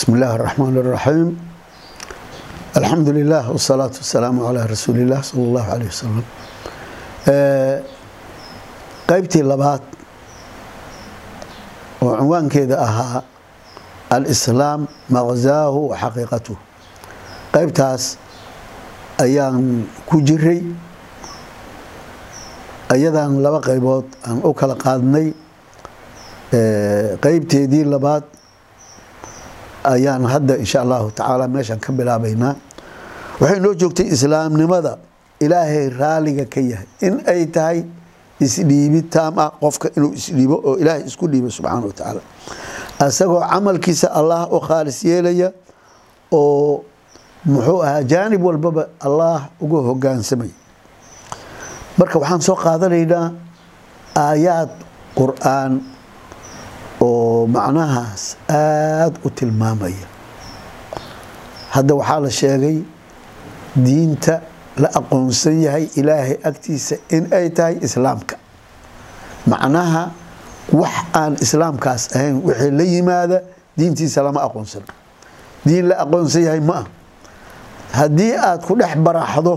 بسم 0.00 0.14
الله 0.14 0.34
الرحمن 0.36 0.76
الرحيم 0.76 1.28
الحمد 2.76 3.08
لله 3.08 3.50
والصلاة 3.50 3.94
والسلام 4.00 4.36
على 4.46 4.60
رسول 4.66 4.96
الله 4.96 5.20
صلى 5.22 5.42
الله 5.48 5.64
عليه 5.74 5.86
وسلم 5.88 6.24
qaybtii 9.10 9.42
labaad 9.42 9.80
oo 12.02 12.16
cinwaankeeda 12.18 12.76
ahaa 12.86 13.22
alislaam 14.10 14.86
maqzaahu 15.16 15.78
wa 15.90 15.96
xaqiiqatuh 16.02 16.56
qaybtaas 17.54 18.02
ayaan 19.24 19.86
ku 20.10 20.16
jiray 20.28 20.60
ayadan 22.94 23.38
laba 23.44 23.60
qaybood 23.68 24.06
aan 24.28 24.38
u 24.42 24.50
kala 24.60 24.74
qaadnay 24.86 25.26
qeybteedii 27.24 27.84
labaad 27.94 28.24
ayaan 29.83 30.23
hadda 30.25 30.57
insha 30.57 30.81
allahu 30.81 31.11
tacaala 31.11 31.47
meeshan 31.47 31.79
ka 31.79 31.91
bilaabaynaa. 31.93 32.55
Waxay 33.41 33.59
noo 33.59 33.73
joogtay 33.73 34.07
islaamnimada 34.15 34.97
ilaahay 35.39 35.89
raaliga 35.89 36.45
ka 36.45 36.61
yahay. 36.61 36.87
In 37.01 37.21
ay 37.25 37.45
tahay 37.55 37.79
isdhiibi 38.39 39.01
taam 39.13 39.39
ah 39.39 39.49
qofka 39.61 39.87
inuu 39.97 40.13
isdhiibo 40.19 40.55
oo 40.67 40.75
ilaahay 40.81 41.03
isku 41.09 41.25
dhiibo 41.31 41.49
subxaana 41.49 41.85
wa 41.89 41.93
tacaala. 41.93 42.21
Isagoo 43.07 43.41
camalkiisa 43.51 44.07
allah 44.19 44.41
u 44.53 44.59
khaalis 44.67 44.99
yeelaya 45.03 45.49
oo 46.31 46.83
muxuu 47.45 47.81
ahaa 47.85 48.03
jaanib 48.11 48.41
walbaba 48.45 48.83
allah 49.05 49.49
uga 49.59 49.79
hogaansamay 49.89 50.51
marka 51.97 52.19
waxaan 52.21 52.41
soo 52.47 52.55
qaadanaynaa 52.63 53.25
aayaad 54.25 54.69
qur'aan 55.17 55.71
oo 57.01 57.47
macnahaas 57.47 58.23
aada 58.49 59.17
u 59.25 59.29
tilmaamaya. 59.29 60.05
Hadda 61.73 61.93
waxaa 61.99 62.19
la 62.25 62.29
sheegay 62.29 62.77
diinta 63.75 64.41
la 64.77 64.89
aqoonsan 64.99 65.61
yahay 65.65 65.85
ilaahay 65.99 66.35
agtiisa 66.49 66.95
in 67.15 67.23
ay 67.33 67.49
tahay 67.49 67.75
islaamka. 67.81 68.35
Macnaha 69.47 70.03
wax 70.79 70.93
aan 71.19 71.33
islaamkaas 71.45 72.03
ahayn 72.15 72.41
wixii 72.45 72.71
la 72.77 72.83
yimaada 72.83 73.37
diintiisa 73.77 74.21
lama 74.23 74.41
aqoonsan. 74.47 74.83
Diin 75.65 75.87
la 75.89 75.95
aqoonsan 76.03 76.43
yahay 76.47 76.59
ma 76.69 76.77
ah 76.83 76.85
haddii 77.97 78.33
aad 78.37 78.61
ku 78.67 78.75
dhex 78.79 78.95
baraxdo 79.05 79.53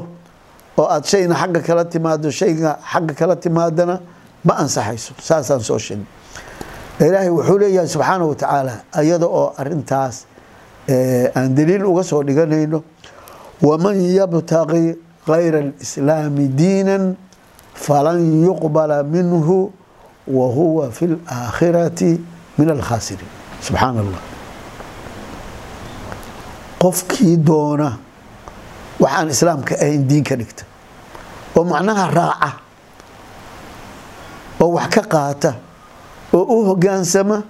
oo 0.78 0.86
aad 0.94 1.04
shayna 1.06 1.34
xagga 1.40 1.60
kala 1.66 1.84
timaado 1.84 2.30
shayga 2.30 2.78
xagga 2.92 3.14
kala 3.14 3.36
timaadana 3.36 4.00
ma 4.46 4.54
ansaxayso 4.62 5.12
saasaan 5.22 5.60
soo 5.68 5.78
sheegay 5.78 6.04
ilaahay 7.00 7.30
wuxuu 7.30 7.58
leeyahay 7.58 7.88
subxaana 7.88 8.24
wa 8.24 8.34
tacaala 8.34 8.74
iyada 9.02 9.26
oo 9.26 9.54
arintaas 9.58 10.16
aan 11.36 11.54
daliil 11.56 11.84
uga 11.86 12.02
soo 12.04 12.22
dhiganayno. 12.22 12.82
Waman 13.62 13.96
yabtaqi 14.18 14.94
kayra 15.26 15.58
alislaami 15.64 16.46
diinan 16.58 17.16
falan 17.74 18.20
yuqbala 18.44 19.02
minhu 19.02 19.72
wa 20.26 20.90
fi 20.90 21.06
laakhirati 21.06 22.10
min 22.58 22.68
alkhaasiriin 22.70 23.30
subxaana 23.64 24.00
allah 24.04 24.20
qofkii 26.82 27.36
doona 27.46 27.88
waxaan 29.00 29.28
islaamka 29.34 29.74
ahayn 29.74 30.06
diin 30.08 30.24
ka 30.24 30.36
dhigta. 30.36 30.64
Oo 31.56 31.64
macnaha 31.64 32.04
raaca. 32.18 32.50
Oo 34.60 34.72
wax 34.76 34.88
ka 34.94 35.02
qaata 35.02 35.50
oo 36.34 36.42
u 36.42 36.64
hogaansama 36.74 37.42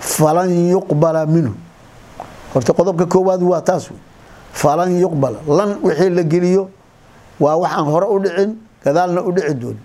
falan 0.00 0.50
yuqbala 0.70 1.26
minhu. 1.26 1.52
Horta 2.54 2.72
qodobka 2.72 3.06
koowaad 3.06 3.42
waa 3.42 3.60
taas 3.60 3.90
falan 4.52 4.90
yuqbala. 5.00 5.38
Lan 5.46 5.78
wixii 5.82 6.10
la 6.10 6.22
geliyo 6.22 6.70
waa 7.40 7.56
waxaan 7.56 7.84
hore 7.92 8.06
u 8.08 8.18
dhicin 8.24 8.56
gadaalna 8.84 9.20
u 9.22 9.32
dhici 9.32 9.54
doonin 9.54 9.80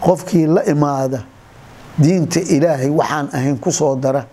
qofkii 0.00 0.46
la 0.46 0.62
imaada 0.64 1.22
diinta 1.98 2.40
ilaahay 2.40 2.90
waxaan 2.90 3.28
ahayn 3.32 3.58
ku 3.58 3.70
soo 3.72 3.96
dara 3.96 4.26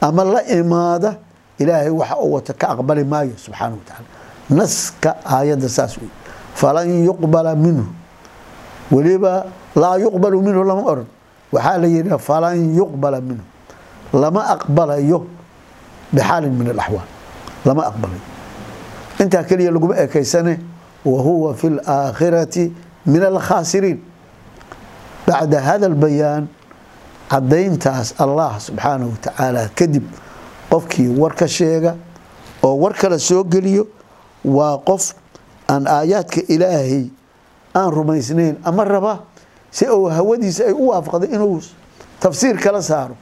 ama 0.00 0.24
la 0.24 0.42
imaada 0.44 1.16
ilaahay 1.58 1.90
waxa 1.90 2.16
uu 2.20 2.32
wata 2.34 2.52
ka 2.52 2.66
aqbali 2.74 3.04
maayo 3.04 3.32
subxaana 3.36 3.74
wa 3.78 3.82
tacaala. 3.86 4.08
Naska 4.50 5.16
aayadda 5.24 5.68
saas 5.68 5.96
wey. 5.98 6.08
Falan 6.54 6.88
yuqbala 7.04 7.54
minhu. 7.56 7.84
Weliba 8.92 9.46
laa 9.74 9.98
yuqbalu 9.98 10.42
minhu 10.42 10.62
lama 10.64 10.82
oran 10.86 11.06
waxaa 11.56 11.78
la 11.82 11.86
yidhaha 11.88 12.18
falan 12.18 12.74
yuqbala 12.76 13.20
minhu 13.20 13.44
lama 14.12 14.42
aqbalayo 14.54 15.18
bixaalin 16.12 16.52
min 16.58 16.68
alaxwaal 16.70 17.08
lama 17.64 17.82
aqbalayo. 17.90 18.22
Intaa 19.20 19.42
keliya 19.48 19.70
laguma 19.72 19.96
ekeysane 19.96 20.60
wa 21.04 21.54
fi 21.54 21.68
laakhirati 21.70 22.72
min 23.06 23.22
alkhaasiriin 23.22 23.98
bacda 25.26 25.60
hada 25.60 25.86
albayaan 25.86 26.48
cadayntaas 27.30 28.14
allah 28.18 28.54
subxaanahu 28.60 29.10
wa 29.10 29.18
tacaala 29.22 29.62
kadib 29.74 30.04
qofkii 30.70 31.08
war 31.18 31.34
ka 31.34 31.46
sheega 31.48 31.96
oo 32.62 32.76
war 32.78 32.92
kale 32.94 33.18
soo 33.18 33.42
geliyo 33.44 33.86
waa 34.44 34.78
qof 34.78 35.14
aan 35.68 35.86
aayaadka 35.86 36.40
ilaahay 36.48 37.10
aan 37.74 37.90
rumaysnayn 37.90 38.56
ama 38.64 38.84
raba 38.84 39.14
si 39.70 39.84
uu 39.88 40.08
hawadiisa 40.10 40.64
ay 40.66 40.72
u 40.72 40.88
waafaqday 40.88 41.30
inuu 41.34 41.60
tafsiir 42.20 42.56
kala 42.58 42.82
saaro 42.82 43.16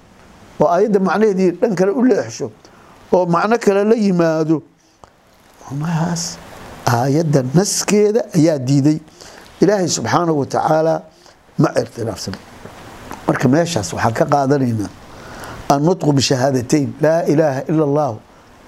oo 0.61 0.69
aayadda 0.69 1.01
macnaheedii 1.01 1.51
dhan 1.61 1.75
kale 1.75 1.91
u 1.91 2.03
leexsho 2.05 2.51
oo 3.13 3.27
macno 3.27 3.57
kale 3.59 3.85
la 3.85 3.95
yimaado 3.97 4.63
mahaas 5.81 6.37
aayadda 6.87 7.43
naskeeda 7.55 8.23
ayaa 8.37 8.59
diiday. 8.59 8.99
Ilaahay 9.61 9.89
subxaanahu 9.89 10.39
wa 10.45 10.47
tacaala 10.47 11.03
ma 11.59 11.69
ikhtilaafsan 11.81 12.35
marka 13.27 13.49
meeshaas 13.49 13.93
waxaan 13.93 14.13
ka 14.19 14.25
qaadanaynaa 14.35 14.91
annutqu 15.75 16.13
bishahaadateyn 16.13 16.89
laa 17.01 17.23
ilaaha 17.33 17.61
ila 17.71 17.85
allahu. 17.89 18.17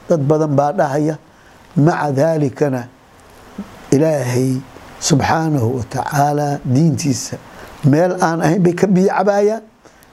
Dad 0.08 0.20
badan 0.30 0.52
baa 0.58 0.72
dhahaya 0.72 1.18
maca 1.76 2.12
daalikana 2.12 2.88
ilaahay 3.90 4.56
subxaanahu 5.00 5.76
wa 5.78 5.84
tacaala 5.90 6.48
diintiisa 6.64 7.36
meel 7.86 8.12
aan 8.22 8.40
ahayn 8.42 8.62
bay 8.62 8.74
ka 8.74 8.86
biyo 8.86 9.08
cabaayaan 9.08 9.62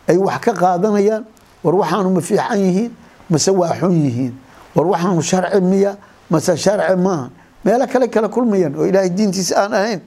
ay 0.10 0.18
wax 0.18 0.38
ka 0.46 0.52
qaadanayaan 0.54 1.24
war 1.64 1.76
waxaanu 1.82 2.10
ma 2.16 2.22
fiican 2.22 2.60
yihiin 2.60 2.92
mase 3.30 3.52
waa 3.52 3.74
xun 3.80 3.94
yihiin. 4.06 4.34
War 4.76 4.86
waxaanu 4.88 5.22
sharci 5.22 5.62
miya 5.62 5.98
mase 6.30 6.54
sharci 6.58 6.96
maaha 7.06 7.30
meelo 7.66 7.86
kale 7.88 8.08
kala 8.08 8.28
kulmayaan 8.30 8.76
oo 8.76 8.86
ilaahay 8.86 9.10
diintiisa 9.10 9.56
aan 9.64 9.74
ahayn. 9.74 10.02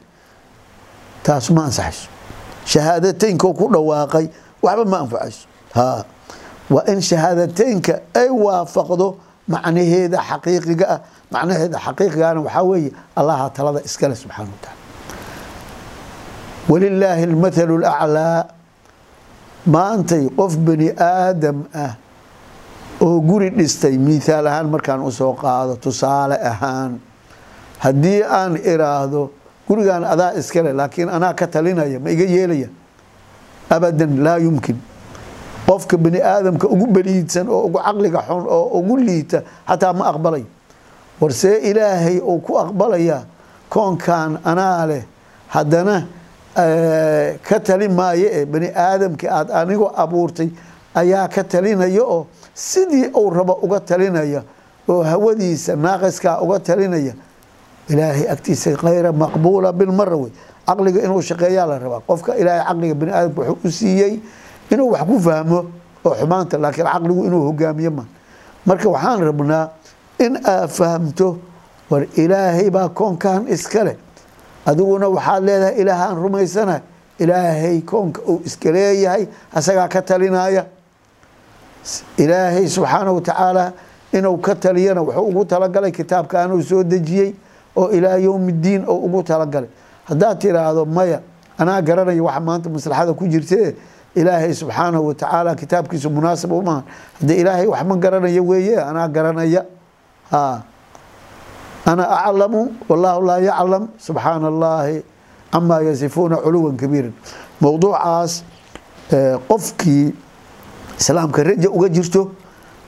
Taas 1.24 1.50
ma 1.50 1.64
ansaxayso. 1.66 2.08
Shahaadateynko 2.66 3.48
ku 3.58 3.64
dhawaaqay 3.72 4.26
waxba 4.62 4.84
ma 4.84 4.98
anfacayso. 5.06 5.46
Waa 6.70 6.84
in 6.92 7.00
shahaadateynka 7.00 7.94
ay 8.14 8.28
waafaqdo 8.30 9.16
macnaheeda 9.48 10.18
xaqiiqiga 10.28 10.86
ah. 10.94 11.00
Macnaheeda 11.32 11.78
xaqiiqigana 11.86 12.40
waxaa 12.46 12.62
weeye 12.70 12.90
allaha 13.16 13.50
talada 13.56 13.80
iskale 13.88 14.14
subxana 14.14 14.50
wa 14.50 14.60
taala 14.62 14.78
walilaahi 16.68 17.22
almathalu 17.30 17.78
laclaa 17.84 18.44
maantay 19.66 20.24
qof 20.38 20.56
bani 20.66 20.88
aadam 20.98 21.64
ah 21.74 21.92
oo 23.00 23.20
guri 23.28 23.50
dhistay 23.50 23.94
miithaal 23.98 24.46
ahaan 24.50 24.68
markaan 24.74 25.00
u 25.02 25.10
soo 25.12 25.32
qaado 25.42 25.76
tusaale 25.84 26.36
ahaan 26.50 26.92
haddii 27.84 28.22
aan 28.38 28.56
iraahdo 28.72 29.30
gurigan 29.68 30.04
adaa 30.04 30.32
iskale 30.40 30.72
laakiin 30.72 31.08
anaa 31.16 31.34
ka 31.38 31.46
talinaya 31.46 31.98
ma 32.00 32.10
iga 32.10 32.24
yeelaya. 32.24 32.68
Abadan 33.70 34.22
laa 34.24 34.38
yumkin. 34.38 34.76
Qofka 35.66 35.96
bani 35.98 36.20
aadamka 36.22 36.68
ugu 36.70 36.86
beliidsan 36.86 37.48
oo 37.50 37.66
ugu 37.66 37.78
caqliga 37.82 38.20
xun 38.28 38.44
oo 38.56 38.78
ugu 38.78 38.94
liita 38.96 39.42
xataa 39.68 39.92
ma 39.98 40.04
aqbalay. 40.14 40.44
Warsee 41.20 41.58
ilaahay 41.70 42.18
uu 42.22 42.38
ku 42.46 42.54
aqbalayaa 42.62 43.22
koonkan 43.68 44.38
anaa 44.46 44.86
leh 44.86 45.02
haddana 45.54 46.06
ka 46.56 47.60
talin 47.60 47.92
maayo 47.92 48.28
ee 48.32 48.44
bani 48.46 48.68
aadamkii 48.74 49.28
aad 49.28 49.50
anigu 49.50 49.90
abuurtay 49.96 50.48
ayaa 50.94 51.28
ka 51.28 51.44
talinaya 51.44 52.02
oo 52.04 52.26
sidii 52.54 53.10
uu 53.14 53.30
rabo 53.30 53.52
uga 53.62 53.80
talinaya 53.80 54.42
oo 54.88 55.02
hawadiisa 55.02 55.76
naaqiskaa 55.76 56.40
uga 56.40 56.58
talinaya 56.60 57.12
ilaahay 57.88 58.28
agtiisa 58.30 58.76
kayra 58.76 59.12
maqbuula 59.12 59.72
bilmara 59.72 60.16
wey. 60.16 60.32
Caqliga 60.66 61.00
inuu 61.06 61.22
shaqeeyaa 61.22 61.66
la 61.66 61.78
rabaa. 61.78 62.00
Qofka 62.08 62.34
ilaahay 62.40 62.64
caqliga 62.66 62.94
bani 62.94 63.12
aadamka 63.12 63.40
wuxuu 63.50 63.68
u 63.68 63.70
siiyey 63.70 64.20
inuu 64.72 64.90
wax 64.92 65.02
ku 65.08 65.20
fahmo 65.20 65.58
oo 66.04 66.14
xumaanta 66.20 66.58
laakiin 66.58 66.86
caqligu 66.92 67.22
inuu 67.28 67.42
hogaamiyo 67.52 67.90
ma 67.90 68.04
marka 68.66 68.88
waxaan 68.88 69.20
rabnaa 69.28 69.64
in 70.18 70.36
aad 70.44 70.70
fahamto 70.70 71.36
war 71.90 72.02
ilaahay 72.16 72.70
baa 72.70 72.88
koonkan 72.88 73.46
iskale 73.54 73.96
adiguna 74.66 75.08
waxaad 75.08 75.42
leedahay 75.44 75.74
ilaahaan 75.80 76.16
rumaysana 76.22 76.80
ilaahay 77.18 77.80
koonka 77.80 78.20
uu 78.28 78.40
iska 78.44 78.70
leeyahay 78.72 79.26
asagaa 79.54 79.88
ka 79.88 80.02
talinaya. 80.02 80.64
Ilaahay 82.18 82.66
subxaana 82.68 83.12
wa 83.12 83.20
tacaala 83.20 83.72
inuu 84.12 84.36
ka 84.38 84.54
taliyana 84.54 85.00
wuxuu 85.02 85.26
ugu 85.28 85.44
talagalay 85.44 85.90
kitaabkaanuu 85.92 86.62
soo 86.62 86.82
dejiyey 86.82 87.32
oo 87.76 87.90
ilaa 87.90 88.16
yowmi 88.16 88.52
ddiin 88.52 88.84
ugu 88.88 89.22
talagalay. 89.22 89.68
Haddaad 90.04 90.38
tiraahdo 90.38 90.84
maya 90.84 91.20
anaa 91.58 91.80
garanaya 91.82 92.22
waxa 92.22 92.40
maanta 92.40 92.68
maslaxada 92.70 93.12
ku 93.14 93.26
jirtee? 93.28 93.74
Ilaahay 94.14 94.54
subxaanahu 94.54 95.06
watacaala 95.06 95.54
kitaabkiisu 95.54 96.10
munaasib 96.10 96.52
umaha 96.52 96.82
haddee 97.20 97.36
ilaahay 97.40 97.66
wax 97.66 97.84
ma 97.86 97.96
garanaya 97.96 98.42
weeye 98.42 98.76
anaa 98.82 99.08
garanaya 99.08 99.64
ana 101.86 102.04
aclamu 102.26 102.60
wallahu 102.88 103.20
laa 103.28 103.38
yaclam 103.48 103.88
subxaana 104.06 104.46
allahi 104.52 105.02
camaa 105.52 105.80
yasifuuna 105.88 106.36
culuwan 106.44 106.76
kabiiran 106.76 107.12
mowduucaas 107.62 108.32
qofkii 109.48 110.12
islaamka 110.98 111.42
raja 111.44 111.70
uga 111.70 111.88
jirto 111.88 112.30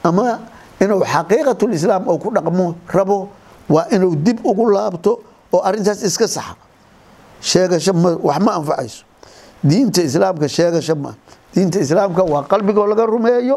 ama 0.02 0.38
inuu 0.82 1.02
xaqiiqatulislaam 1.14 2.08
oo 2.08 2.18
ku 2.18 2.30
dhaqmo 2.34 2.74
rabo 2.96 3.28
waa 3.70 3.86
inuu 3.94 4.14
dib 4.16 4.38
ugu 4.46 4.70
laabto 4.70 5.20
oo 5.52 5.60
arintaas 5.68 6.02
iska 6.02 6.26
saxa 6.28 6.54
sheegasho 7.40 7.92
wax 8.28 8.38
ma 8.46 8.52
anfacayso 8.58 9.04
diinta 9.64 10.02
islaamka 10.02 10.48
sheegasho 10.48 10.94
maa 10.96 11.14
diinta 11.54 11.78
islaamka 11.80 12.22
waa 12.32 12.42
qalbigoo 12.50 12.86
laga 12.90 13.06
rumeeyo 13.06 13.56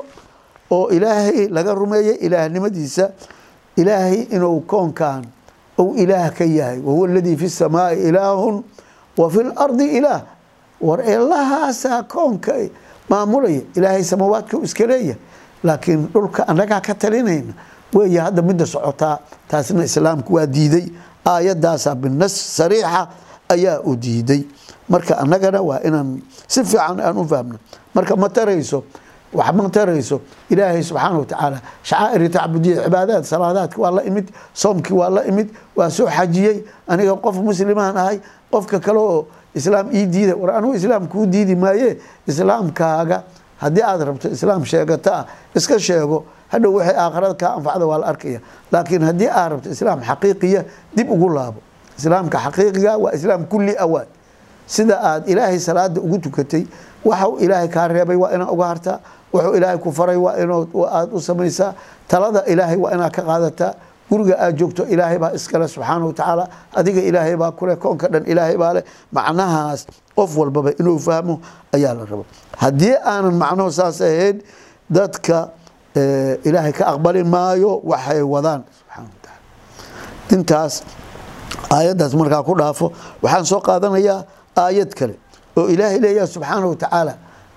oo 0.72 0.90
ilaahay 0.96 1.48
laga 1.50 1.74
rumeeyo 1.74 2.14
ilaahnimadiisa 2.26 3.06
ilaahay 3.82 4.20
inuu 4.36 4.62
koonkan 4.68 5.26
ou 5.78 5.96
ilaah 5.96 6.30
ka 6.38 6.44
yahay. 6.46 6.80
Wahuwa 6.80 7.08
aladii 7.10 7.36
fi 7.38 7.50
samaai 7.50 7.98
ilaahun 8.10 8.64
wa 9.18 9.30
fi 9.30 9.40
lardi 9.44 9.88
ilaah. 9.98 10.22
War 10.82 11.00
eelahaasaa 11.02 12.04
koonka 12.04 12.54
maamulaya. 13.10 13.62
Ilaahay 13.76 14.04
samawaadka 14.04 14.58
iska 14.64 14.86
leeyahay. 14.88 15.20
Laakiin 15.64 16.08
dhulka 16.14 16.48
annagaa 16.48 16.82
ka 16.82 16.94
talinayna 16.96 17.54
weeye 17.94 18.20
hadda 18.20 18.42
midda 18.42 18.66
socotaa 18.66 19.20
taasna 19.48 19.84
islaamku 19.86 20.34
waa 20.36 20.46
diiday. 20.46 20.86
Aayadaasaa 21.26 21.96
binas 21.96 22.34
sariixa 22.58 23.08
ayaa 23.50 23.80
u 23.86 23.96
diiday. 23.96 24.42
Marka 24.90 25.18
annagana 25.22 25.62
waa 25.62 25.80
inaan 25.88 26.22
si 26.48 26.64
fiican 26.66 27.00
aan 27.00 27.18
u 27.18 27.24
fahmno 27.28 27.58
marka 27.96 28.16
ma 28.16 28.28
tarayso 28.30 28.84
wax 29.34 29.54
ma 29.56 29.70
tarayso 29.70 30.22
ilaahay 30.50 30.84
subxaana 30.84 31.20
watacaala 31.20 31.58
shacaa'iri 31.84 32.30
tacbudiya 32.30 32.84
cibaadaad 32.84 33.24
salaadaadka 33.24 33.78
waa 33.82 33.92
la 33.98 34.04
imid 34.04 34.28
soomkii 34.54 34.94
waa 34.94 35.10
la 35.10 35.22
imid 35.26 35.50
waa 35.76 35.90
soo 35.90 36.08
xajiyey. 36.08 36.58
Aniga 36.88 37.16
qof 37.16 37.36
muslimaan 37.36 37.98
ahay 37.98 38.18
qofka 38.52 38.80
kale 38.80 39.00
oo 39.00 39.26
islaam 39.56 39.88
ii 39.94 40.06
diida 40.06 40.36
war 40.36 40.52
anugu 40.58 40.76
islaam 40.76 41.08
kuu 41.08 41.26
diidi 41.26 41.56
maaye 41.56 41.98
islaamkaaga 42.28 43.24
haddii 43.62 43.84
aad 43.84 44.02
rabto 44.08 44.28
islaam 44.30 44.66
sheegata 44.66 45.12
ah 45.16 45.26
iska 45.56 45.80
sheego. 45.80 46.26
Hadhow 46.52 46.76
waxay 46.76 46.96
aakhirada 47.00 47.34
kaa 47.42 47.54
anfacda 47.56 47.86
waa 47.86 47.98
la 48.04 48.06
arkaya 48.12 48.40
laakiin 48.72 49.04
haddii 49.04 49.30
aad 49.30 49.52
rabto 49.52 49.70
islaam 49.70 50.00
xaqiiqiya 50.10 50.62
dib 50.96 51.08
ugu 51.12 51.30
laabo. 51.30 51.60
Islaamka 51.98 52.38
xaqiiqiga 52.46 52.98
waa 53.04 53.14
islaam 53.16 53.46
kulli 53.46 53.76
awaad. 53.86 54.08
Sida 54.68 55.00
aad 55.10 55.30
ilaahay 55.30 55.60
salaada 55.60 56.02
ugu 56.02 56.18
tukatay 56.20 56.64
waxau 57.06 57.38
ilaahay 57.40 57.68
kaa 57.68 57.88
reebay 57.88 58.16
waa 58.16 58.32
inaad 58.36 58.50
uga 58.56 58.66
hartaa 58.68 59.00
wuxuu 59.34 59.56
ilaahay 59.58 59.78
ku 59.78 59.92
faray 59.92 60.16
waa 60.26 60.36
inaad 60.44 61.10
u 61.14 61.20
samaysaa. 61.22 61.74
Talada 62.08 62.42
ilaahay 62.52 62.78
waa 62.84 62.92
inaad 62.96 63.12
ka 63.16 63.22
qaadataa 63.30 63.74
guriga 64.10 64.36
aad 64.46 64.56
joogto 64.60 64.84
ilaahay 64.94 65.18
baa 65.24 65.32
iskale 65.38 65.68
subxaana 65.68 66.06
wa 66.06 66.14
tacaala. 66.14 66.46
Adiga 66.80 67.02
ilaahay 67.10 67.36
baa 67.42 67.52
kuleh 67.52 67.78
koonka 67.84 68.08
dhan 68.14 68.24
ilaahay 68.32 68.58
baa 68.62 68.74
leh. 68.76 68.84
Macnahaas 69.16 69.82
qof 70.16 70.32
walbaba 70.38 70.72
inuu 70.80 71.00
fahmo 71.00 71.40
ayaa 71.76 71.94
la 71.98 72.04
rabo 72.12 72.26
haddii 72.62 72.96
aanan 73.12 73.36
macnuhu 73.42 73.72
saas 73.72 74.02
ahayn 74.02 74.38
dadka 74.96 75.38
ilaahay 76.48 76.74
ka 76.78 76.84
aqbali 76.92 77.24
maayo 77.24 77.72
waxay 77.92 78.22
wadaan 78.34 78.62
subxana 78.68 79.08
wa 79.08 79.20
taala 79.24 79.40
intaas 80.36 80.74
aayaddaas 81.76 82.14
markaa 82.20 82.44
ku 82.48 82.54
dhaafo 82.60 82.88
waxaan 83.24 83.46
soo 83.52 83.62
qaadanayaa 83.68 84.20
aayad 84.64 84.92
kale 85.00 85.16
oo 85.58 85.68
ilaahay 85.74 86.00
leeyaha 86.04 86.28
subxaana 86.34 86.66
wa 86.68 86.76
tacaala 86.84 87.14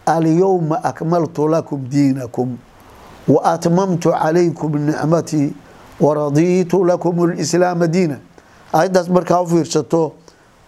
alyowma 0.06 0.77
akmaltu 0.85 1.49
lakum 1.49 1.81
diinakum 1.89 2.56
wa 3.29 3.41
atmamtu 3.45 4.11
calaykum 4.12 4.77
nicmatii 4.87 5.53
waradiitu 6.01 6.85
lakum 6.85 7.31
lislaama 7.31 7.87
diina 7.87 8.19
aayaddaas 8.73 9.09
markaa 9.09 9.41
u 9.43 9.47
fiirsato 9.47 10.12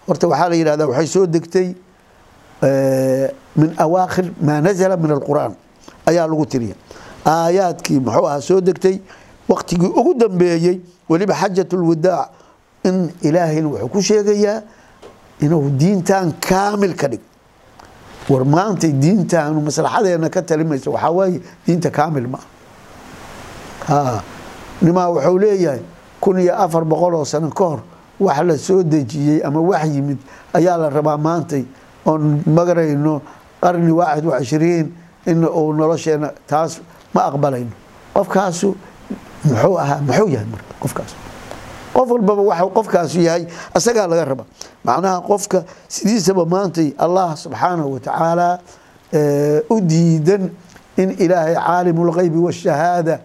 horta 0.07 0.29
waxaa 0.29 0.49
la 0.49 0.55
yidhahdaa 0.57 0.87
waxay 0.87 1.07
soo 1.07 1.27
degtay 1.27 1.69
min 3.57 3.71
awaakhir 3.79 4.33
maa 4.41 4.61
nazala 4.61 4.97
min 4.97 5.11
alqur'aan 5.11 5.53
ayaa 6.07 6.27
lagu 6.31 6.47
tiriya 6.47 6.75
aayaadkii 7.27 8.01
muxuu 8.01 8.27
ahaa 8.27 8.41
soo 8.41 8.61
degtay 8.61 8.99
waktigii 9.49 9.87
ugu 10.01 10.15
dambeeyey 10.15 10.81
weliba 11.09 11.35
xajat 11.35 11.73
lwadaac 11.73 12.29
in 12.85 13.11
ilaahayna 13.23 13.69
wuxuu 13.69 13.89
ku 13.89 14.01
sheegayaa 14.03 14.63
inuu 15.41 15.69
diintan 15.81 16.33
kaamil 16.49 16.95
ka 16.97 17.09
dhig 17.09 17.21
war 18.29 18.45
maantay 18.45 18.93
diintaanu 18.93 19.61
maslaxadeena 19.61 20.29
ka 20.31 20.43
talimaysa 20.43 20.91
waxaa 20.91 21.11
waaye 21.11 21.41
diinta 21.67 21.91
kaamil 21.91 22.27
ma 22.29 22.39
ah 23.89 24.23
nimaa 24.83 25.09
wuxuu 25.15 25.39
leeyahay 25.39 25.81
kun 26.21 26.39
iyo 26.41 26.55
afar 26.59 26.85
boqol 26.85 27.15
oo 27.15 27.25
sano 27.25 27.51
ka 27.51 27.65
hor 27.65 27.81
wax 28.21 28.39
la 28.43 28.57
soo 28.59 28.83
dejiyey 28.83 29.43
ama 29.45 29.61
wax 29.61 29.85
yimid 29.95 30.19
ayaa 30.55 30.77
la 30.77 30.89
rabaa 30.91 31.17
maantay 31.19 31.65
oon 32.07 32.43
magarayno 32.47 33.23
qarni 33.61 33.93
waaxid 33.93 34.25
wa 34.27 34.39
cishriin 34.41 34.87
in 35.27 35.45
uu 35.45 35.73
nolosheena 35.73 36.31
taas 36.47 36.81
ma 37.15 37.23
aqbalayno. 37.31 37.71
Qofkaasu 38.15 38.75
muxuu 39.45 39.77
ahaa 39.79 40.01
muxuu 40.07 40.29
yahay 40.35 40.47
marka 40.51 40.73
qofkaas 40.83 41.13
qof 41.97 42.09
walbaba 42.15 42.43
waxuu 42.51 42.71
qofkaasu 42.77 43.19
yahay 43.29 43.45
asagaa 43.79 44.07
laga 44.11 44.25
raba. 44.31 44.45
Macnaha 44.85 45.21
qofka 45.29 45.59
sidiisaba 45.95 46.43
maantay 46.55 46.89
allah 47.05 47.29
subxaanahu 47.43 47.91
wa 47.95 48.01
tacaala 48.07 48.49
u 49.71 49.77
diidan 49.91 50.51
in 51.03 51.11
ilaahay 51.25 51.55
caalimulgeybi 51.55 52.39
washahaada 52.47 53.17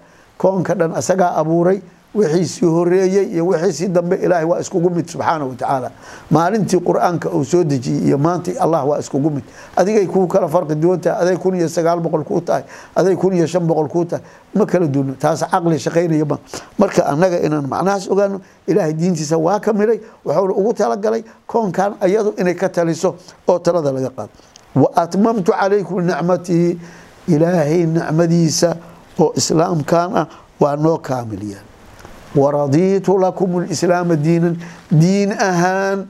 koonka 0.42 0.74
dhan 0.80 0.92
asagaa 1.00 1.32
abuuray 1.42 1.80
wixiisii 2.16 2.66
horeeyey 2.66 3.26
iyo 3.34 3.48
wixiisii 3.48 3.88
dambe 3.88 4.16
ilaahay 4.16 4.46
waa 4.46 4.60
iskugu 4.60 4.90
mid 4.90 5.08
subxaana 5.08 5.46
wa 5.46 5.56
tacaala 5.56 5.92
maalintii 6.32 6.80
qur'aanka 6.80 7.30
uu 7.32 7.46
soo 7.46 7.64
dejiyey 7.64 8.04
iyo 8.08 8.18
maanta 8.18 8.52
allah 8.60 8.84
waa 8.90 9.00
iskugu 9.00 9.30
mid. 9.32 9.44
Adigay 9.76 10.06
kuu 10.08 10.28
kala 10.28 10.48
farqi 10.48 10.76
duwan 10.76 11.00
tahay 11.00 11.22
aday 11.24 11.38
kun 11.38 11.56
iyo 11.56 11.70
sagaal 11.70 12.00
boqol 12.04 12.24
kuu 12.24 12.42
tahay 12.42 12.64
aday 12.96 13.16
kun 13.16 13.34
iyo 13.34 13.48
shan 13.48 13.64
boqol 13.68 13.88
kuu 13.88 14.06
tahay 14.06 14.24
ma 14.56 14.66
kala 14.66 14.88
duuno 14.88 15.14
taas 15.20 15.40
caqli 15.52 15.80
shaqaynaya 15.80 16.26
ma. 16.26 16.38
Marka 16.78 17.06
annaga 17.08 17.40
inaan 17.40 17.68
macnahaas 17.72 18.10
ogaano 18.12 18.42
ilaahay 18.68 18.94
diintiisa 18.94 19.38
waa 19.38 19.60
ka 19.60 19.72
midhay 19.74 20.00
wuxuuna 20.26 20.54
ugu 20.54 20.74
talagalay 20.74 21.24
koonkan 21.48 21.96
ayadu 22.02 22.34
inay 22.38 22.56
ka 22.56 22.68
taliso 22.70 23.16
oo 23.48 23.60
talada 23.60 23.92
laga 23.92 24.10
qaado. 24.12 24.32
Wa 24.76 24.90
atmamtu 24.96 25.52
calaykum 25.52 26.04
nicmatii 26.04 26.78
ilaahay 27.28 27.86
nicmadiisa 27.88 28.76
oo 29.20 29.32
islaamkan 29.40 30.10
ah 30.18 30.28
waa 30.60 30.76
noo 30.76 30.98
kaamiliyaan 31.00 31.71
waradiitu 32.36 33.18
lakum 33.20 33.60
lislaama 33.68 34.16
diinan 34.16 34.56
diin 34.92 35.32
ahaan 35.50 36.08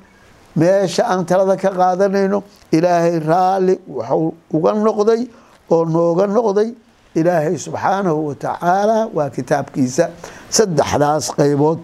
meesha 0.55 1.03
aan 1.11 1.25
talada 1.25 1.55
ka 1.57 1.69
qaadanayno 1.79 2.43
ilaahay 2.71 3.19
raalli 3.19 3.75
waxuu 3.97 4.33
uga 4.53 4.71
noqday 4.85 5.21
oo 5.71 5.85
nooga 5.85 6.25
noqday 6.27 6.69
ilaahay 7.15 7.57
subxaanahu 7.57 8.27
wa 8.27 8.35
tacaala 8.35 8.97
waa 9.15 9.29
kitaabkiisa 9.35 10.05
saddexdaas 10.57 11.25
qaybood 11.39 11.79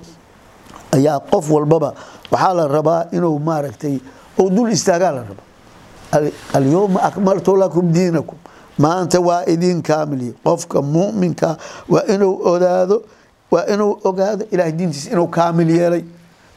ayaa 0.98 1.20
qof 1.32 1.46
walbaba 1.56 1.90
waxaa 2.32 2.54
la 2.60 2.66
rabaa 2.68 3.02
inuu 3.16 3.40
maaragtay 3.40 3.96
ou 4.40 4.50
dul 4.56 4.70
istaagaa 4.78 5.12
la 5.18 5.22
rabaa 5.30 5.46
alyowma 6.58 7.00
akmaltu 7.10 7.56
lakum 7.58 7.92
diinakum 7.96 8.38
maanta 8.84 9.20
waa 9.28 9.42
idin 9.54 9.82
kaamiliye 9.82 10.34
qofka 10.46 10.82
muminka 10.82 11.50
waa 11.90 12.04
inuu 12.14 12.34
odaado 12.54 12.98
waa 13.52 13.66
inuu 13.74 14.00
ogaado 14.04 14.46
ilahay 14.52 14.72
diintiisa 14.72 15.12
inuu 15.12 15.28
kaamil 15.28 15.70
yeelay 15.70 16.04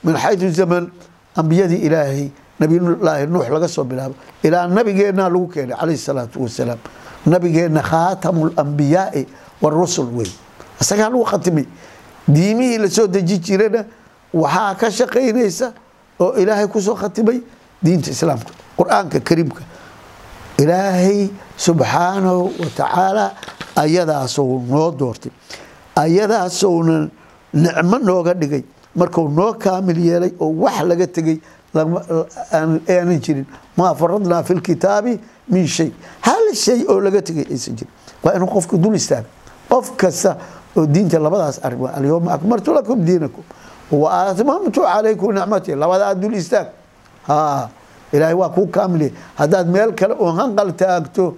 min 0.04 0.16
xayu 0.16 0.50
zaman 0.52 0.90
ambiyadii 1.37 1.76
ilaahay 1.87 2.28
nabiyulaahi 2.61 3.26
nuux 3.26 3.49
laga 3.49 3.68
soo 3.68 3.85
bilaabo. 3.85 4.14
Ilaa 4.42 4.66
nabigeenna 4.66 5.28
lagu 5.28 5.49
keenay 5.49 5.76
calayh 5.76 5.97
salaatu 5.99 6.42
wasalaam. 6.42 6.78
Nabigeenna 7.26 7.82
khaatamu 7.82 8.50
lambiyaai 8.56 9.26
warusul 9.62 10.09
wey 10.16 10.30
isagaa 10.80 11.09
lagu 11.09 11.25
khatimay 11.25 11.64
diimihii 12.28 12.78
la 12.78 12.88
soo 12.90 13.06
deji 13.06 13.38
jirana 13.38 13.85
waxaa 14.35 14.75
ka 14.75 14.90
shaqaynaysa 14.90 15.73
oo 16.20 16.35
ilaahay 16.37 16.66
ku 16.68 16.80
soo 16.80 16.94
khatimay 16.94 17.40
diinta 17.82 18.11
islaamka 18.11 18.50
qur'aanka 18.76 19.20
kariimka. 19.20 19.62
Ilaahay 20.59 21.28
subxaanahu 21.56 22.44
wa 22.61 22.66
tacaala 22.76 23.32
ayadaasou 23.76 24.61
noo 24.68 24.90
doortay 24.92 25.32
ayadaasowna 26.02 26.97
nicmo 27.54 27.99
nooga 27.99 28.35
dhigay. 28.35 28.62
Marku 28.97 29.28
noo 29.28 29.52
kaamil 29.54 29.99
yeelay 30.09 30.33
oo 30.40 30.50
wax 30.62 30.76
laga 30.90 31.07
tegey 31.07 31.37
aanan 32.52 33.21
jirin. 33.25 33.47
Maa 33.76 33.95
faradnaa 33.95 34.42
fi 34.42 34.54
lkitaabi 34.54 35.21
min 35.49 35.66
shay. 35.66 35.90
Hal 36.26 36.54
shay 36.54 36.85
oo 36.88 37.00
laga 37.00 37.23
tegay 37.23 37.47
aysan 37.50 37.75
jirin. 37.78 37.92
Waa 38.23 38.35
inuu 38.37 38.47
qofku 38.54 38.78
dul 38.78 38.95
istaaga 38.95 39.26
qof 39.71 39.87
kasta 39.97 40.37
oo 40.76 40.87
diinta 40.87 41.19
labadaas 41.19 41.61
arimo 41.62 41.87
alyowma 41.88 42.33
akmaltu 42.37 42.73
lakum 42.75 43.04
diinakum 43.07 43.45
wa 43.90 44.09
atmamtu 44.30 44.80
calaykum 44.83 45.33
nicmatii 45.35 45.75
labadaa 45.75 46.14
dul 46.14 46.35
istaag. 46.35 46.66
Ha 47.28 47.69
ilaahay 48.12 48.35
waa 48.35 48.49
kuu 48.50 48.66
kaamiliya 48.66 49.11
haddaad 49.38 49.69
meel 49.69 49.92
kale 49.95 50.14
oo 50.19 50.33
hanqal 50.38 50.73
taagto 50.76 51.35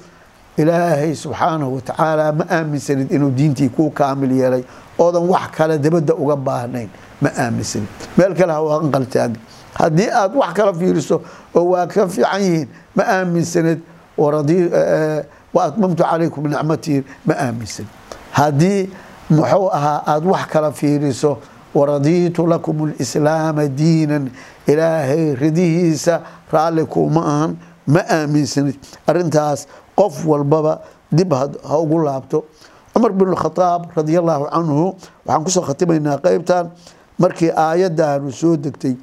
ilaahay 0.57 1.15
subxaanahu 1.17 1.75
watacaala 1.77 2.33
ma 2.33 2.45
aaminsanid 2.51 3.11
inuu 3.13 3.31
diintii 3.31 3.69
kuu 3.69 3.91
kaamil 3.91 4.33
yeelay 4.41 4.63
oodan 4.99 5.29
wax 5.29 5.51
kale 5.57 5.79
dabadda 5.79 6.15
uga 6.15 6.37
baahnayn 6.37 6.89
ma 7.23 7.31
aaminsanid 7.45 7.89
meel 8.17 8.35
kale 8.39 8.53
ha 8.53 8.61
hanqal 8.79 9.07
taagin 9.15 9.37
haddii 9.81 10.09
aad 10.21 10.35
wax 10.37 10.53
kala 10.59 10.73
fiiriso 10.75 11.17
oo 11.55 11.65
waa 11.73 11.87
ka 11.87 12.09
fiican 12.09 12.41
yihiin 12.43 12.69
ma 12.97 13.03
aaminsanid 13.17 13.81
wa 15.55 15.65
atmamtu 15.65 16.03
calaykum 16.05 16.47
nicmatii 16.53 17.03
ma 17.27 17.35
aaminsanid 17.47 17.91
haddii 18.33 18.91
muxuu 19.31 19.69
ahaa 19.79 20.03
aada 20.07 20.29
wax 20.31 20.47
kala 20.53 20.73
fiiriso 20.73 21.39
waradiitu 21.75 22.47
lakum 22.47 22.93
lislaama 22.99 23.67
diinan 23.69 24.31
ilaahay 24.67 25.35
ridihiisa 25.35 26.21
raalli 26.53 26.85
kuma 26.85 27.21
ahan 27.33 27.57
ma 27.87 28.01
aaminsanid 28.17 28.77
arintaas 29.07 29.67
qof 30.03 30.27
walbaba 30.27 30.83
dib 31.15 31.31
ha 31.33 31.79
ugu 31.79 31.99
laabto. 32.03 32.45
Cumar 32.93 33.13
bin 33.15 33.31
khadaab 33.35 33.95
radi 33.97 34.19
allahu 34.19 34.45
canhu 34.53 34.95
waxaan 35.27 35.43
ku 35.47 35.51
soo 35.55 35.63
khatimaynaa 35.63 36.19
qeybtan 36.25 36.71
markii 37.19 37.51
aayaddaanu 37.55 38.33
soo 38.35 38.57
degtay. 38.59 38.95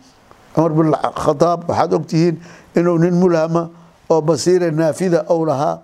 Cumar 0.54 0.72
bin 0.78 0.92
khadaab 1.24 1.60
waxaad 1.70 1.94
ogtihiin 1.98 2.36
inuu 2.78 2.98
nin 3.02 3.14
mulhama 3.18 3.70
oo 4.12 4.22
basiira 4.22 4.68
naafida 4.72 5.26
ou 5.34 5.46
lahaa 5.46 5.80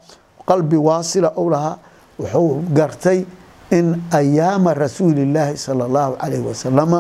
qalbi 0.50 0.78
waasila 0.78 1.30
ou 1.40 1.50
lahaa 1.50 1.78
wuxuu 2.20 2.62
gartay 2.78 3.26
in 3.74 3.98
ayaama 4.14 4.74
rasuulillaahi 4.78 5.58
sala 5.58 5.86
allahu 5.90 6.14
calayhi 6.22 6.46
wasalama 6.46 7.00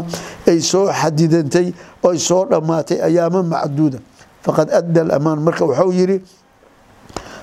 ay 0.50 0.58
soo 0.62 0.90
xadidantay 0.90 1.68
oy 2.04 2.18
soo 2.18 2.46
dhammaatay 2.50 2.98
ayaamo 3.08 3.44
macduuda. 3.46 4.00
Faqad 4.46 4.70
adda 4.74 5.02
alamaan 5.06 5.40
marka 5.46 5.66
wuxuu 5.70 5.94
yidhi 5.94 6.18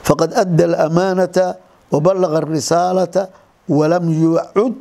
faqad 0.07 0.31
adda 0.43 0.65
alamaanata 0.71 1.47
wabalaga 1.93 2.37
arisaalata 2.43 3.23
walam 3.79 4.05
yucud 4.23 4.75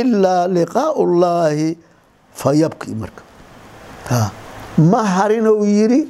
ilaa 0.00 0.46
liqaau 0.56 1.02
llaahi 1.22 1.68
fayabki 2.40 2.90
marka 3.00 3.22
ma 4.90 5.00
harinuu 5.16 5.64
yidhi 5.76 6.00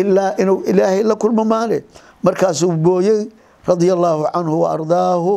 ilaa 0.00 0.32
inuu 0.42 0.58
ilaahay 0.70 1.02
la 1.10 1.14
kulmo 1.22 1.44
maale 1.52 1.78
markaasuu 2.24 2.72
booyey 2.86 3.20
radia 3.68 3.92
allaahu 3.96 4.22
canhu 4.34 4.56
wa 4.62 4.68
ardaahu 4.76 5.32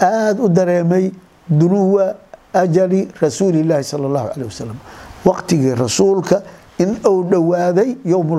aada 0.00 0.42
u 0.42 0.48
dareemay 0.48 1.10
dunuwa 1.50 2.14
ajali 2.54 3.08
rasuuli 3.20 3.60
illaahi 3.60 3.84
sala 3.84 4.06
allahu 4.06 4.28
caleyh 4.32 4.46
wasalam 4.48 4.78
waqtigii 5.24 5.74
rasuulka 5.74 6.42
in 6.78 6.96
uu 7.06 7.22
dhowaaday 7.30 7.96
yowm 8.04 8.30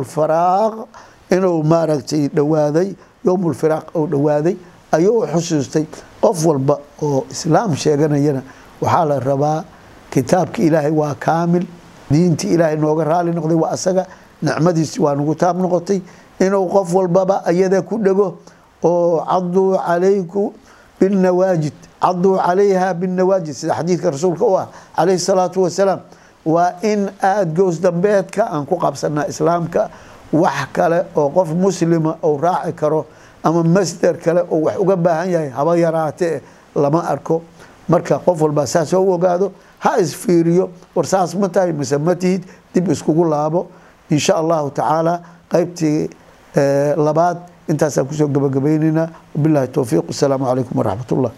inuu 1.31 1.63
maaragtay 1.63 2.27
dhowaaday 2.37 2.89
yowm 3.25 3.51
lfiraaq 3.51 3.95
uu 3.95 4.07
dhowaaday 4.07 4.55
ayuu 4.91 5.27
xusuustay. 5.33 5.85
Qof 6.21 6.45
walba 6.45 6.77
oo 7.01 7.25
islaam 7.31 7.75
sheeganayana 7.75 8.41
waxaa 8.81 9.05
la 9.05 9.19
rabaa 9.19 9.63
kitaabki 10.11 10.61
ilaahay 10.67 10.91
waa 10.91 11.15
kaamil 11.15 11.65
diintii 12.11 12.53
ilaahay 12.55 12.75
nooga 12.77 13.03
raali 13.03 13.31
noqday 13.31 13.55
waa 13.63 13.71
asaga 13.77 14.05
nicmadiisi 14.41 15.01
waa 15.01 15.15
nagu 15.15 15.35
taab 15.35 15.57
noqotay. 15.61 16.01
Inuu 16.39 16.65
qof 16.69 16.93
walbaba 16.93 17.45
ayada 17.45 17.81
ku 17.81 17.97
dhego 17.99 18.37
oo 18.83 19.19
caduu 19.25 19.77
calayku 19.77 20.53
binawaajid 20.99 21.73
caduu 22.01 22.37
calayha 22.37 22.93
binawaajid 22.93 23.53
sida 23.53 23.73
xadiidka 23.75 24.11
rasuulka 24.11 24.45
u 24.45 24.57
ah 24.57 24.67
calayhi 24.95 25.19
salaatu 25.19 25.61
wasalaam 25.65 25.99
waa 26.45 26.73
in 26.81 27.09
aada 27.21 27.45
goos 27.45 27.81
dambeedka 27.81 28.45
aan 28.51 28.65
ku 28.65 28.77
qabsanaa 28.77 29.27
islaamka 29.29 29.89
wax 30.33 30.67
kale 30.73 31.05
oo 31.15 31.29
qof 31.29 31.49
muslima 31.53 32.17
uu 32.23 32.37
raaci 32.41 32.73
karo 32.73 33.05
ama 33.43 33.63
masder 33.63 34.17
kale 34.17 34.41
oo 34.51 34.61
wax 34.65 34.77
uga 34.79 34.95
baahan 34.95 35.29
yahay 35.31 35.49
haba 35.49 35.77
yaraatee 35.77 36.41
lama 36.75 37.03
arko. 37.09 37.41
Marka 37.89 38.19
qof 38.19 38.41
walba 38.41 38.67
saas 38.67 38.93
u 38.93 39.11
ogaado 39.11 39.51
ha 39.79 39.97
isfiiriyo 39.99 40.69
war 40.95 41.05
saas 41.05 41.35
ma 41.35 41.47
tahay 41.49 41.71
mise 41.73 41.97
ma 41.97 42.15
tihid 42.15 42.43
dib 42.73 42.89
iskugu 42.91 43.23
laabo. 43.25 43.67
Insha 44.09 44.35
allahu 44.35 44.69
tacaala 44.71 45.21
qaybtii 45.51 46.09
labaad 46.97 47.37
intaasaan 47.69 48.07
ku 48.07 48.13
soo 48.13 48.27
gabagabaynaynaa 48.27 49.07
wabilahi 49.35 49.67
towfiiq 49.67 50.03
wasalaamu 50.07 50.45
calaykum 50.45 50.77
waraxmat 50.79 51.11
ullah 51.11 51.31